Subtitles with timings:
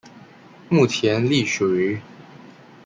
[0.67, 1.99] 目前隶属于。